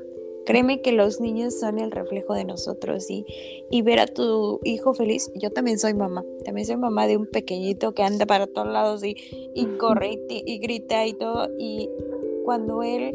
Créeme 0.47 0.81
que 0.81 0.93
los 0.93 1.19
niños 1.19 1.59
son 1.59 1.77
el 1.77 1.91
reflejo 1.91 2.33
de 2.33 2.45
nosotros 2.45 3.09
y, 3.09 3.25
y 3.69 3.81
ver 3.81 3.99
a 3.99 4.07
tu 4.07 4.61
hijo 4.63 4.93
feliz, 4.93 5.29
yo 5.35 5.51
también 5.51 5.77
soy 5.77 5.93
mamá, 5.93 6.23
también 6.45 6.65
soy 6.65 6.77
mamá 6.77 7.05
de 7.05 7.17
un 7.17 7.27
pequeñito 7.27 7.93
que 7.93 8.03
anda 8.03 8.25
para 8.25 8.47
todos 8.47 8.69
lados 8.69 9.03
y, 9.03 9.17
y 9.53 9.65
corre 9.77 10.17
y, 10.29 10.57
grita 10.59 11.05
y 11.05 11.11
todo 11.11 11.49
y 11.59 11.89
cuando 12.45 12.81
él 12.81 13.13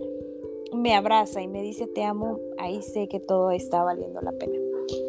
me 0.75 0.95
abraza 0.95 1.41
y 1.41 1.49
me 1.49 1.62
dice 1.62 1.87
te 1.87 2.05
amo, 2.05 2.39
ahí 2.59 2.83
sé 2.83 3.09
que 3.09 3.19
todo 3.19 3.51
está 3.51 3.83
valiendo 3.83 4.21
la 4.21 4.33
pena. 4.33 4.59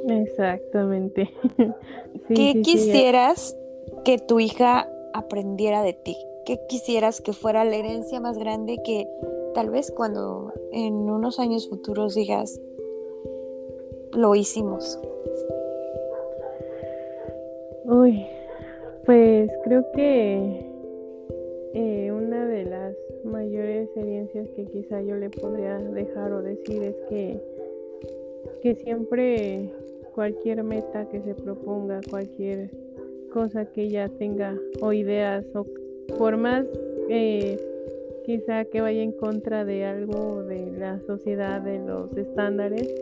Exactamente. 0.07 1.29
¿Qué 2.33 2.61
quisieras 2.63 3.57
que 4.05 4.17
tu 4.17 4.39
hija 4.39 4.87
aprendiera 5.13 5.83
de 5.83 5.91
ti? 5.91 6.15
¿Qué 6.45 6.57
quisieras 6.69 7.19
que 7.19 7.33
fuera 7.33 7.65
la 7.65 7.75
herencia 7.75 8.21
más 8.21 8.37
grande 8.37 8.77
que 8.85 9.09
tal 9.53 9.71
vez 9.71 9.91
cuando 9.91 10.53
en 10.73 10.93
unos 10.93 11.39
años 11.39 11.69
futuros 11.69 12.15
digas, 12.15 12.59
lo 14.11 14.35
hicimos? 14.35 14.99
Uy, 17.85 18.25
pues 19.05 19.51
creo 19.63 19.85
que 19.93 20.65
eh, 21.73 22.11
una 22.11 22.47
de 22.47 22.65
las 22.65 22.95
mayores 23.23 23.89
herencias 23.95 24.47
que 24.55 24.65
quizá 24.65 25.01
yo 25.01 25.15
le 25.15 25.29
podría 25.29 25.77
dejar 25.77 26.31
o 26.33 26.41
decir 26.41 26.83
es 26.83 26.95
que, 27.09 27.39
que 28.61 28.75
siempre 28.75 29.71
cualquier 30.13 30.63
meta 30.63 31.07
que 31.09 31.21
se 31.21 31.35
proponga, 31.35 31.99
cualquier 32.09 32.69
cosa 33.31 33.65
que 33.65 33.83
ella 33.83 34.09
tenga 34.17 34.57
o 34.81 34.93
ideas 34.93 35.45
o 35.55 35.65
por 36.17 36.37
más 36.37 36.65
eh, 37.09 37.57
quizá 38.25 38.65
que 38.65 38.81
vaya 38.81 39.01
en 39.01 39.11
contra 39.11 39.65
de 39.65 39.85
algo 39.85 40.43
de 40.43 40.71
la 40.71 40.99
sociedad, 41.01 41.61
de 41.61 41.79
los 41.79 42.15
estándares, 42.17 42.93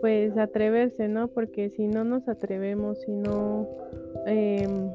pues 0.00 0.36
atreverse, 0.36 1.08
¿no? 1.08 1.28
Porque 1.28 1.70
si 1.70 1.86
no 1.86 2.04
nos 2.04 2.28
atrevemos, 2.28 3.00
si 3.00 3.12
no, 3.12 3.68
em, 4.26 4.90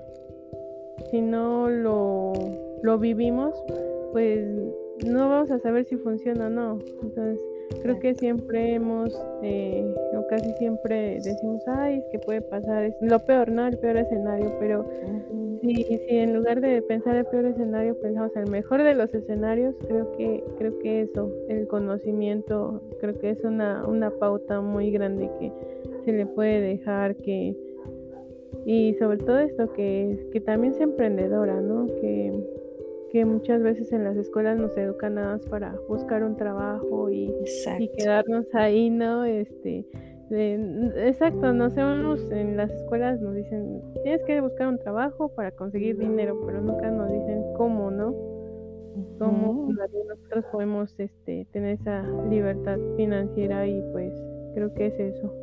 si 1.10 1.22
no 1.22 1.70
lo, 1.70 2.34
lo 2.84 3.00
vivimos, 3.00 3.54
pues 4.12 4.48
no 5.06 5.30
vamos 5.30 5.52
a 5.52 5.60
saber 5.60 5.86
si 5.86 5.98
funciona 5.98 6.48
o 6.48 6.50
no. 6.50 6.80
Entonces, 7.02 7.42
creo 7.82 8.00
que 8.00 8.16
siempre 8.16 8.76
hemos, 8.76 9.14
eh, 9.42 9.94
o 10.16 10.28
casi 10.28 10.52
siempre 10.54 11.20
decimos, 11.24 11.64
ay, 11.68 12.00
es 12.00 12.06
que 12.12 12.20
puede 12.20 12.42
pasar, 12.42 12.84
es 12.84 12.96
lo 13.02 13.20
peor, 13.20 13.52
¿no? 13.52 13.68
El 13.68 13.78
peor 13.78 13.98
escenario, 13.98 14.54
pero 14.60 14.86
si, 15.62 15.84
si 15.84 16.18
en 16.18 16.34
lugar 16.34 16.62
de 16.62 16.82
pensar 16.82 17.16
el 17.16 17.26
peor 17.26 17.46
escenario, 17.46 18.00
pensamos 18.00 18.32
el 18.36 18.50
mejor 18.50 18.84
de 18.84 18.96
los 18.96 19.14
escenarios, 19.14 19.76
creo 19.88 20.12
que, 20.14 20.44
creo 20.58 20.80
que 20.80 21.02
eso, 21.02 21.32
el 21.50 21.68
conocimiento, 21.68 22.82
creo 23.00 23.18
que 23.20 23.32
es 23.32 23.44
una, 23.44 23.86
una 23.86 24.12
pauta 24.12 24.62
muy 24.62 24.92
grande 24.92 25.30
que 25.40 25.52
se 26.06 26.12
le 26.12 26.26
puede 26.26 26.62
dejar 26.62 27.16
que 27.16 27.56
y 28.66 28.94
sobre 28.96 29.18
todo 29.18 29.40
esto 29.40 29.74
que, 29.74 30.30
que 30.32 30.40
también 30.40 30.74
sea 30.74 30.84
emprendedora, 30.84 31.60
¿no? 31.62 31.88
Que, 32.00 32.32
que 33.12 33.26
muchas 33.26 33.62
veces 33.62 33.92
en 33.92 34.04
las 34.04 34.16
escuelas 34.16 34.58
nos 34.58 34.76
educan 34.78 35.16
nada 35.16 35.34
más 35.34 35.46
para 35.48 35.76
buscar 35.90 36.24
un 36.24 36.38
trabajo 36.38 37.10
y, 37.10 37.34
y 37.80 37.88
quedarnos 37.90 38.46
ahí, 38.54 38.90
¿no? 38.90 39.26
Este, 39.26 39.86
exacto, 40.32 41.52
no 41.52 41.70
vemos 41.70 42.22
en 42.32 42.56
las 42.56 42.72
escuelas 42.72 43.20
nos 43.20 43.36
dicen, 43.36 43.82
tienes 44.04 44.24
que 44.24 44.40
buscar 44.40 44.68
un 44.68 44.80
trabajo 44.80 45.30
para 45.30 45.52
conseguir 45.52 45.98
dinero, 45.98 46.40
pero 46.46 46.62
nunca 46.62 46.90
nos 46.90 47.12
dicen 47.12 47.44
cómo, 47.58 47.92
¿no? 47.92 48.16
Cómo 49.20 49.70
nosotros 49.72 50.46
podemos 50.52 50.94
este, 50.98 51.46
tener 51.52 51.80
esa 51.80 52.04
libertad 52.30 52.78
financiera 52.98 53.68
y 53.68 53.82
pues 53.92 54.14
creo 54.54 54.74
que 54.74 54.88
es 54.88 55.00
eso. 55.00 55.34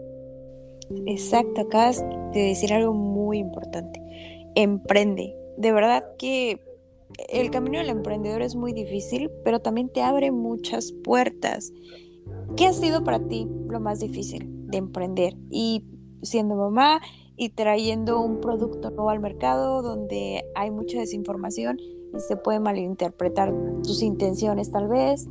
Exacto, 1.06 1.62
acabas 1.62 2.04
de 2.32 2.40
decir 2.40 2.72
algo 2.72 2.94
muy 2.94 3.38
importante. 3.38 4.00
Emprende. 4.54 5.34
De 5.58 5.72
verdad 5.72 6.04
que 6.18 6.60
el 7.28 7.50
camino 7.50 7.78
del 7.78 7.90
emprendedor 7.90 8.42
es 8.42 8.54
muy 8.54 8.72
difícil, 8.72 9.30
pero 9.44 9.60
también 9.60 9.88
te 9.88 10.02
abre 10.02 10.30
muchas 10.30 10.92
puertas. 10.92 11.72
¿Qué 12.56 12.66
ha 12.66 12.72
sido 12.72 13.04
para 13.04 13.20
ti 13.20 13.46
lo 13.68 13.80
más 13.80 14.00
difícil 14.00 14.48
de 14.68 14.78
emprender? 14.78 15.34
Y 15.50 15.84
siendo 16.22 16.56
mamá 16.56 17.00
y 17.36 17.50
trayendo 17.50 18.20
un 18.20 18.40
producto 18.40 18.90
nuevo 18.90 19.10
al 19.10 19.20
mercado 19.20 19.82
donde 19.82 20.44
hay 20.54 20.70
mucha 20.70 20.98
desinformación 20.98 21.78
y 21.78 22.20
se 22.20 22.36
puede 22.36 22.58
malinterpretar 22.60 23.54
tus 23.82 24.02
intenciones 24.02 24.70
tal 24.70 24.88
vez. 24.88 25.28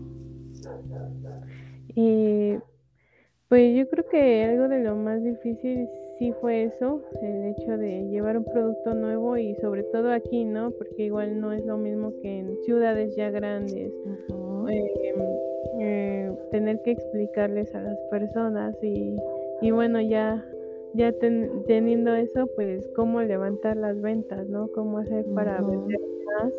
pues 3.49 3.75
yo 3.75 3.89
creo 3.89 4.05
que 4.09 4.45
algo 4.45 4.67
de 4.67 4.79
lo 4.83 4.95
más 4.95 5.23
difícil 5.23 5.87
sí 6.17 6.33
fue 6.41 6.63
eso, 6.63 7.01
el 7.21 7.45
hecho 7.45 7.77
de 7.77 8.07
llevar 8.09 8.37
un 8.37 8.45
producto 8.45 8.93
nuevo 8.93 9.37
y 9.37 9.55
sobre 9.55 9.83
todo 9.83 10.11
aquí, 10.11 10.45
¿no? 10.45 10.71
Porque 10.71 11.03
igual 11.03 11.39
no 11.39 11.53
es 11.53 11.65
lo 11.65 11.77
mismo 11.77 12.13
que 12.21 12.39
en 12.39 12.57
ciudades 12.63 13.15
ya 13.15 13.29
grandes. 13.29 13.91
Em, 14.69 15.15
eh, 15.79 16.31
tener 16.51 16.81
que 16.81 16.91
explicarles 16.91 17.73
a 17.75 17.81
las 17.81 17.99
personas 18.09 18.75
y, 18.83 19.15
y 19.61 19.71
bueno, 19.71 20.01
ya 20.01 20.43
ya 20.93 21.13
teniendo 21.67 22.15
eso, 22.15 22.47
pues 22.55 22.87
cómo 22.95 23.21
levantar 23.21 23.77
las 23.77 24.01
ventas, 24.01 24.47
¿no? 24.49 24.67
Cómo 24.71 24.97
hacer 24.97 25.25
para 25.35 25.61
vender 25.61 25.99
más. 26.25 26.53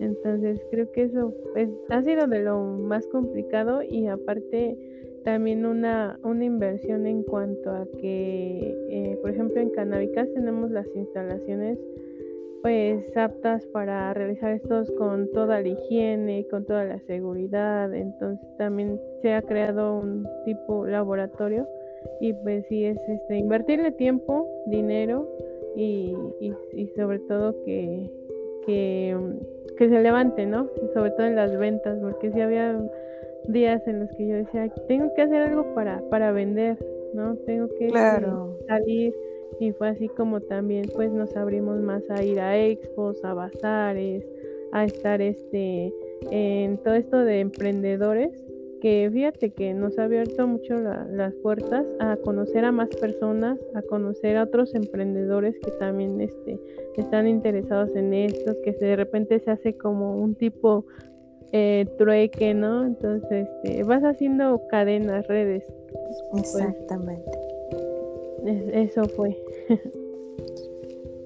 Entonces 0.00 0.60
creo 0.70 0.90
que 0.92 1.04
eso 1.04 1.34
pues, 1.52 1.68
ha 1.88 2.02
sido 2.02 2.26
de 2.26 2.40
lo 2.40 2.60
más 2.62 3.06
complicado 3.06 3.82
y 3.82 4.06
aparte 4.06 4.76
también 5.24 5.66
una, 5.66 6.18
una 6.22 6.44
inversión 6.44 7.06
en 7.06 7.22
cuanto 7.22 7.70
a 7.70 7.86
que, 8.00 8.74
eh, 8.90 9.18
por 9.20 9.30
ejemplo, 9.30 9.60
en 9.60 9.70
Canabicas 9.70 10.28
tenemos 10.34 10.70
las 10.70 10.86
instalaciones 10.94 11.78
pues 12.62 13.16
aptas 13.16 13.64
para 13.66 14.12
realizar 14.12 14.52
estos 14.52 14.90
con 14.92 15.30
toda 15.32 15.62
la 15.62 15.68
higiene, 15.68 16.46
con 16.50 16.64
toda 16.64 16.84
la 16.84 16.98
seguridad. 17.00 17.94
Entonces 17.94 18.46
también 18.58 19.00
se 19.22 19.32
ha 19.32 19.42
creado 19.42 19.98
un 19.98 20.28
tipo 20.44 20.86
laboratorio 20.86 21.66
y 22.20 22.32
pues 22.32 22.66
sí 22.68 22.84
es 22.84 22.98
este 23.08 23.36
invertirle 23.36 23.92
tiempo, 23.92 24.46
dinero 24.66 25.28
y, 25.76 26.14
y, 26.40 26.86
sobre 26.96 27.18
todo 27.20 27.54
que, 27.64 28.10
que, 28.66 29.16
que, 29.78 29.88
se 29.88 30.00
levante, 30.00 30.44
¿no? 30.46 30.68
Sobre 30.92 31.10
todo 31.12 31.26
en 31.26 31.36
las 31.36 31.56
ventas, 31.56 31.98
porque 32.00 32.32
si 32.32 32.40
había 32.40 32.76
días 33.48 33.86
en 33.86 34.00
los 34.00 34.10
que 34.16 34.26
yo 34.26 34.34
decía, 34.36 34.68
tengo 34.88 35.12
que 35.14 35.22
hacer 35.22 35.42
algo 35.42 35.74
para, 35.74 36.00
para 36.10 36.32
vender, 36.32 36.78
¿no? 37.14 37.36
Tengo 37.46 37.68
que 37.78 37.86
este, 37.86 38.26
salir 38.66 39.14
y 39.58 39.72
fue 39.72 39.88
así 39.88 40.08
como 40.08 40.40
también 40.40 40.86
pues 40.94 41.12
nos 41.12 41.36
abrimos 41.36 41.80
más 41.80 42.02
a 42.10 42.22
ir 42.22 42.40
a 42.40 42.58
expos, 42.58 43.22
a 43.24 43.34
bazares, 43.34 44.24
a 44.72 44.84
estar 44.84 45.20
este 45.20 45.92
en 46.30 46.78
todo 46.78 46.94
esto 46.94 47.18
de 47.18 47.40
emprendedores 47.40 48.30
que 48.80 49.10
fíjate 49.12 49.50
que 49.50 49.74
nos 49.74 49.98
ha 49.98 50.04
abierto 50.04 50.46
mucho 50.46 50.74
las 50.74 51.34
puertas 51.36 51.86
a 52.00 52.16
conocer 52.16 52.64
a 52.64 52.72
más 52.72 52.88
personas, 52.88 53.58
a 53.74 53.82
conocer 53.82 54.36
a 54.36 54.44
otros 54.44 54.74
emprendedores 54.74 55.54
que 55.58 55.70
también 55.72 56.20
este, 56.20 56.58
están 56.96 57.28
interesados 57.28 57.94
en 57.94 58.14
estos, 58.14 58.56
que 58.64 58.72
de 58.72 58.96
repente 58.96 59.38
se 59.40 59.50
hace 59.50 59.76
como 59.76 60.16
un 60.16 60.34
tipo 60.34 60.86
eh, 61.52 61.86
trueque, 61.98 62.54
¿no? 62.54 62.84
Entonces 62.84 63.48
este, 63.64 63.82
vas 63.84 64.02
haciendo 64.02 64.66
cadenas, 64.68 65.26
redes. 65.26 65.64
Pues, 66.30 66.54
Exactamente. 66.54 67.30
eso 68.72 69.04
fue. 69.04 69.36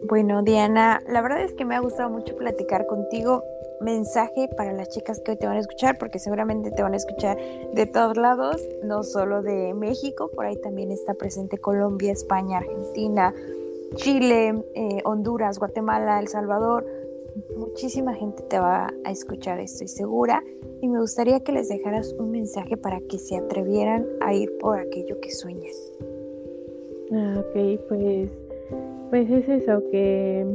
bueno, 0.09 0.43
Diana, 0.43 1.01
la 1.09 1.21
verdad 1.23 1.43
es 1.43 1.53
que 1.53 1.65
me 1.65 1.75
ha 1.75 1.81
gustado 1.81 2.11
mucho 2.11 2.37
platicar 2.37 2.87
contigo 2.87 3.43
mensaje 3.81 4.49
para 4.57 4.73
las 4.73 4.89
chicas 4.89 5.21
que 5.21 5.33
hoy 5.33 5.37
te 5.37 5.47
van 5.47 5.57
a 5.57 5.61
escuchar, 5.61 5.99
porque 5.99 6.19
seguramente 6.19 6.71
te 6.71 6.83
van 6.83 6.95
a 6.95 6.97
escuchar 6.97 7.37
de 7.75 7.87
todos 7.87 8.17
lados, 8.17 8.63
no 8.83 9.03
solo 9.03 9.43
de 9.43 9.75
México, 9.75 10.31
por 10.35 10.47
ahí 10.47 10.57
también 10.57 10.91
está 10.91 11.15
presente 11.15 11.59
Colombia, 11.59 12.13
España, 12.13 12.59
Argentina, 12.59 13.35
Chile, 13.97 14.65
eh, 14.75 15.01
Honduras, 15.05 15.59
Guatemala, 15.59 16.19
El 16.19 16.29
Salvador. 16.29 16.87
Muchísima 17.57 18.15
gente 18.15 18.43
te 18.45 18.59
va 18.59 18.93
a 19.05 19.11
escuchar, 19.11 19.61
estoy 19.61 19.89
segura, 19.89 20.43
y 20.81 20.89
me 20.89 21.01
gustaría 21.01 21.41
que 21.41 21.53
les 21.53 21.69
dejaras 21.69 22.15
un 22.19 22.31
mensaje 22.31 22.77
para 22.77 23.01
que 23.01 23.19
se 23.19 23.37
atrevieran 23.37 24.07
a 24.21 24.35
ir 24.35 24.57
por 24.59 24.79
aquello 24.79 25.21
que 25.21 25.31
sueñan. 25.31 25.73
Ah, 27.13 27.35
ok, 27.39 27.81
pues, 27.89 28.31
pues 29.11 29.31
es 29.31 29.49
eso, 29.49 29.83
que, 29.91 30.47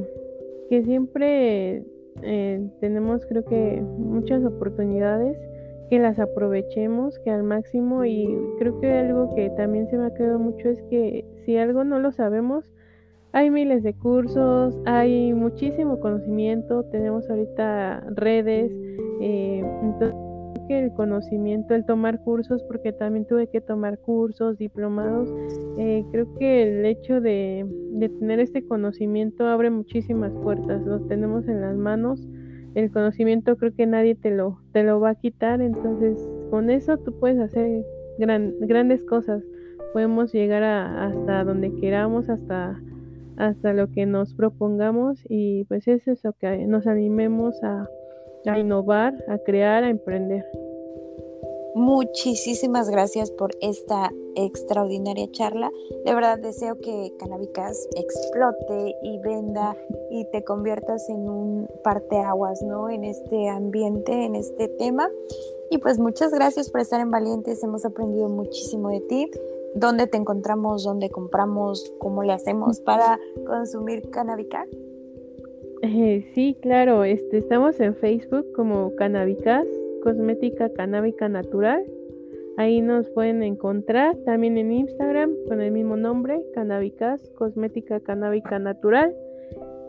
que 0.70 0.84
siempre 0.84 1.84
eh, 2.24 2.70
tenemos 2.80 3.26
creo 3.26 3.44
que 3.46 3.82
muchas 3.98 4.44
oportunidades 4.44 5.38
que 5.90 6.00
las 6.00 6.20
aprovechemos 6.20 7.18
que 7.20 7.32
al 7.32 7.44
máximo 7.44 8.06
y 8.06 8.28
creo 8.60 8.80
que 8.80 8.92
algo 8.92 9.34
que 9.36 9.50
también 9.52 9.90
se 9.90 9.98
me 9.98 10.06
ha 10.06 10.14
quedado 10.14 10.38
mucho 10.38 10.70
es 10.70 10.82
que 10.84 11.26
si 11.46 11.58
algo 11.58 11.84
no 11.84 12.00
lo 12.00 12.12
sabemos 12.12 12.66
hay 13.34 13.50
miles 13.50 13.84
de 13.84 13.94
cursos 13.94 14.78
hay 14.86 15.34
muchísimo 15.34 16.00
conocimiento 16.00 16.84
tenemos 16.86 17.30
ahorita 17.30 18.04
redes 18.16 18.72
eh, 19.22 19.64
entonces 19.84 20.30
el 20.78 20.94
conocimiento, 20.94 21.74
el 21.74 21.86
tomar 21.86 22.22
cursos, 22.24 22.62
porque 22.64 22.94
también 22.94 23.26
tuve 23.26 23.48
que 23.48 23.62
tomar 23.62 24.00
cursos, 24.00 24.58
diplomados, 24.58 25.30
eh, 25.78 26.06
creo 26.12 26.34
que 26.36 26.64
el 26.64 26.86
hecho 26.86 27.22
de, 27.22 27.66
tener 28.20 28.40
este 28.40 28.66
conocimiento 28.66 29.48
abre 29.48 29.70
muchísimas 29.70 30.32
puertas, 30.44 30.82
lo 30.86 31.02
tenemos 31.02 31.48
en 31.48 31.62
las 31.62 31.76
manos, 31.76 32.28
el 32.76 32.92
conocimiento 32.92 33.58
creo 33.58 33.74
que 33.74 33.88
nadie 33.88 34.16
te 34.16 34.32
lo, 34.32 34.60
te 34.72 34.84
lo 34.84 35.00
va 35.00 35.12
a 35.12 35.16
quitar, 35.16 35.62
entonces 35.62 36.30
con 36.52 36.70
eso 36.70 36.98
tú 36.98 37.18
puedes 37.20 37.40
hacer 37.40 37.84
grandes 38.20 39.04
cosas, 39.06 39.44
podemos 39.92 40.32
llegar 40.32 40.64
hasta 40.64 41.44
donde 41.44 41.74
queramos, 41.76 42.30
hasta 42.30 42.80
hasta 43.40 43.74
lo 43.74 43.90
que 43.90 44.06
nos 44.06 44.34
propongamos 44.36 45.18
y 45.30 45.64
pues 45.64 45.88
es 45.88 46.08
eso 46.08 46.34
que 46.40 46.68
nos 46.68 46.86
animemos 46.86 47.56
a, 47.64 47.88
a 48.46 48.60
innovar, 48.60 49.14
a 49.28 49.38
crear, 49.40 49.84
a 49.84 49.90
emprender. 49.90 50.46
Muchísimas 51.74 52.90
gracias 52.90 53.32
por 53.32 53.52
esta 53.62 54.12
extraordinaria 54.36 55.32
charla. 55.32 55.72
De 56.04 56.14
verdad 56.14 56.38
deseo 56.40 56.78
que 56.80 57.14
Cannabicas 57.20 57.88
explote 57.96 58.96
y 59.02 59.20
venda 59.20 59.78
y 60.12 60.26
te 60.32 60.44
conviertas 60.44 61.08
en 61.10 61.30
un 61.30 61.70
parteaguas, 61.84 62.62
¿no? 62.64 62.90
En 62.90 63.06
este 63.06 63.48
ambiente, 63.48 64.26
en 64.26 64.36
este 64.36 64.68
tema. 64.68 65.10
Y 65.72 65.78
pues 65.78 66.00
muchas 66.00 66.32
gracias 66.32 66.70
por 66.70 66.82
estar 66.82 67.00
en 67.00 67.12
Valientes. 67.12 67.64
Hemos 67.64 67.86
aprendido 67.86 68.28
muchísimo 68.28 68.90
de 68.90 69.00
ti. 69.02 69.32
¿Dónde 69.76 70.08
te 70.08 70.18
encontramos? 70.18 70.84
¿Dónde 70.84 71.10
compramos? 71.10 71.92
¿Cómo 72.00 72.24
le 72.24 72.34
hacemos 72.34 72.80
para 72.82 73.20
consumir 73.46 74.10
Cannabicas? 74.10 74.68
Eh, 75.82 76.30
sí, 76.34 76.58
claro, 76.62 77.04
este, 77.04 77.38
estamos 77.38 77.80
en 77.80 77.96
Facebook 77.96 78.52
como 78.54 78.96
Cannabicas, 78.96 79.66
Cosmética 80.04 80.70
Canábica 80.74 81.30
Natural. 81.30 81.84
Ahí 82.58 82.82
nos 82.82 83.10
pueden 83.12 83.42
encontrar 83.44 84.18
también 84.26 84.58
en 84.58 84.74
Instagram 84.74 85.34
con 85.48 85.62
el 85.62 85.72
mismo 85.72 85.96
nombre, 85.96 86.46
Cannabicas, 86.54 87.22
Cosmética 87.38 88.02
Canábica 88.02 88.60
Natural. 88.60 89.16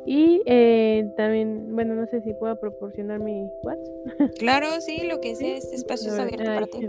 Y 0.07 0.43
eh, 0.47 1.13
también, 1.17 1.75
bueno, 1.75 1.95
no 1.95 2.07
sé 2.07 2.21
si 2.23 2.33
puedo 2.35 2.59
proporcionar 2.59 3.21
mi 3.21 3.49
WhatsApp. 3.65 4.39
Claro, 4.39 4.69
sí, 4.81 5.03
lo 5.07 5.21
que 5.21 5.35
sea, 5.37 5.57
este 5.57 5.77
espacio 5.77 6.11
está 6.11 6.23
abierto 6.23 6.45
para 6.45 6.67
ti. 6.67 6.89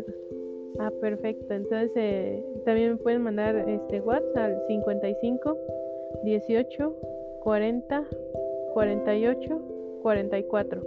Ah, 0.79 0.91
perfecto. 1.01 1.53
Entonces, 1.53 1.91
eh, 1.95 2.43
también 2.65 2.91
me 2.91 2.97
pueden 2.97 3.21
mandar 3.21 3.55
este 3.67 4.01
WhatsApp 4.01 4.37
al 4.37 4.67
55 4.67 5.57
18 6.23 6.95
40 7.41 8.07
48 8.73 9.61
44. 10.01 10.81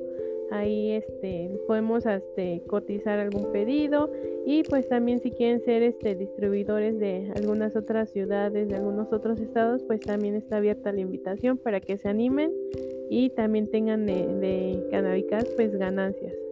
Ahí 0.51 0.93
este 0.93 1.51
podemos 1.67 2.05
este, 2.07 2.63
cotizar 2.69 3.19
algún 3.19 3.51
pedido 3.51 4.11
y 4.47 4.63
pues 4.63 4.89
también 4.89 5.21
si 5.21 5.31
quieren 5.31 5.65
ser 5.65 5.83
este 5.83 6.15
distribuidores 6.15 6.99
de 6.99 7.33
algunas 7.35 7.75
otras 7.77 8.11
ciudades, 8.11 8.69
de 8.69 8.77
algunos 8.77 9.13
otros 9.13 9.41
estados, 9.41 9.83
pues 9.85 10.01
también 10.01 10.35
está 10.35 10.59
abierta 10.59 10.93
la 10.93 11.01
invitación 11.01 11.59
para 11.59 11.81
que 11.81 11.97
se 11.97 12.09
animen 12.09 12.53
y 13.09 13.31
también 13.31 13.71
tengan 13.71 14.07
de, 14.07 14.27
de 14.27 15.45
pues 15.57 15.77
ganancias. 15.77 16.44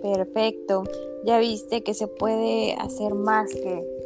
Perfecto. 0.00 0.84
Ya 1.24 1.38
viste 1.38 1.82
que 1.82 1.94
se 1.94 2.06
puede 2.06 2.74
hacer 2.74 3.14
más 3.14 3.52
que 3.52 3.98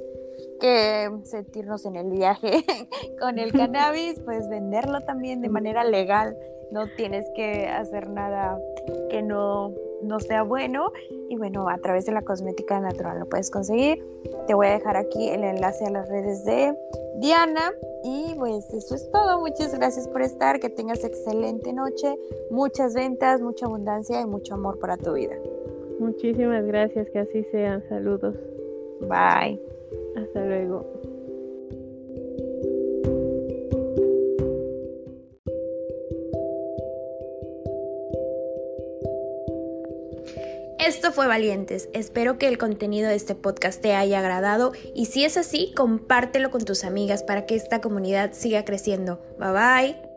que 0.62 1.10
sentirnos 1.24 1.84
en 1.86 1.96
el 1.96 2.08
viaje 2.08 2.64
con 3.20 3.40
el 3.40 3.52
cannabis, 3.52 4.20
pues 4.20 4.48
venderlo 4.48 5.00
también 5.00 5.42
de 5.42 5.48
manera 5.48 5.82
legal. 5.82 6.36
No 6.70 6.86
tienes 6.96 7.26
que 7.34 7.66
hacer 7.66 8.08
nada 8.08 8.58
que 9.10 9.22
no, 9.22 9.74
no 10.02 10.20
sea 10.20 10.44
bueno. 10.44 10.92
Y 11.28 11.36
bueno, 11.36 11.68
a 11.68 11.78
través 11.78 12.06
de 12.06 12.12
la 12.12 12.22
cosmética 12.22 12.78
natural 12.78 13.18
lo 13.18 13.28
puedes 13.28 13.50
conseguir. 13.50 14.02
Te 14.46 14.54
voy 14.54 14.68
a 14.68 14.70
dejar 14.70 14.96
aquí 14.96 15.28
el 15.28 15.42
enlace 15.42 15.84
a 15.84 15.90
las 15.90 16.08
redes 16.08 16.44
de 16.44 16.74
Diana. 17.16 17.72
Y 18.04 18.34
pues 18.36 18.72
eso 18.72 18.94
es 18.94 19.10
todo. 19.10 19.40
Muchas 19.40 19.74
gracias 19.74 20.06
por 20.08 20.22
estar. 20.22 20.60
Que 20.60 20.70
tengas 20.70 21.02
excelente 21.02 21.72
noche. 21.72 22.16
Muchas 22.50 22.94
ventas, 22.94 23.40
mucha 23.40 23.66
abundancia 23.66 24.20
y 24.20 24.26
mucho 24.26 24.54
amor 24.54 24.78
para 24.78 24.96
tu 24.96 25.12
vida. 25.12 25.34
Muchísimas 26.02 26.64
gracias. 26.66 27.08
Que 27.10 27.20
así 27.20 27.46
sean. 27.52 27.82
Saludos. 27.88 28.34
Bye. 29.00 29.60
Hasta 30.16 30.44
luego. 30.44 30.84
Esto 40.84 41.12
fue 41.12 41.28
Valientes. 41.28 41.88
Espero 41.92 42.38
que 42.38 42.48
el 42.48 42.58
contenido 42.58 43.08
de 43.08 43.14
este 43.14 43.36
podcast 43.36 43.80
te 43.80 43.94
haya 43.94 44.18
agradado 44.18 44.72
y 44.94 45.06
si 45.06 45.24
es 45.24 45.36
así, 45.36 45.72
compártelo 45.76 46.50
con 46.50 46.64
tus 46.64 46.82
amigas 46.82 47.22
para 47.22 47.46
que 47.46 47.54
esta 47.54 47.80
comunidad 47.80 48.32
siga 48.32 48.64
creciendo. 48.64 49.20
Bye 49.38 49.52
bye. 49.52 50.11